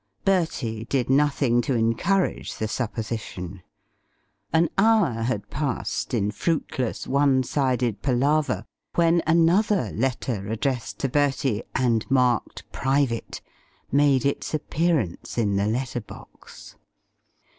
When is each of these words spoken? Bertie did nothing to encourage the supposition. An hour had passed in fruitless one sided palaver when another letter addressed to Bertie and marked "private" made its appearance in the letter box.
Bertie 0.25 0.85
did 0.85 1.11
nothing 1.11 1.61
to 1.61 1.75
encourage 1.75 2.55
the 2.57 2.67
supposition. 2.67 3.61
An 4.51 4.69
hour 4.75 5.11
had 5.21 5.51
passed 5.51 6.15
in 6.15 6.31
fruitless 6.31 7.05
one 7.05 7.43
sided 7.43 8.01
palaver 8.01 8.65
when 8.95 9.21
another 9.27 9.91
letter 9.93 10.47
addressed 10.47 10.97
to 11.01 11.07
Bertie 11.07 11.61
and 11.75 12.09
marked 12.09 12.63
"private" 12.71 13.41
made 13.91 14.25
its 14.25 14.55
appearance 14.55 15.37
in 15.37 15.55
the 15.55 15.67
letter 15.67 16.01
box. 16.01 16.77